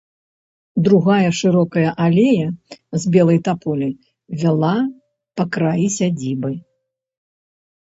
[0.87, 2.47] Другая шырокая алея
[3.05, 3.89] з белай таполі
[4.41, 4.75] вяла
[5.39, 6.51] па краі сядзібы.